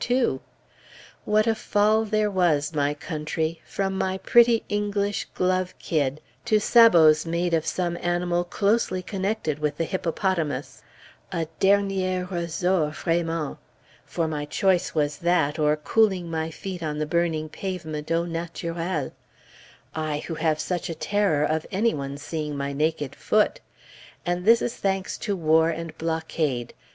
[0.00, 0.42] 2!
[1.24, 2.30] "What a fall was there,
[2.78, 9.02] my country," from my pretty English glove kid, to sabots made of some animal closely
[9.02, 10.82] connected with the hippopotamus!
[11.32, 13.56] A dernier ressort, vraiment!
[14.04, 19.12] for my choice was that, or cooling my feet on the burning pavement au naturel;
[19.94, 23.60] I who have such a terror of any one seeing my naked foot!
[24.26, 26.74] And this is thanks to war and blockade!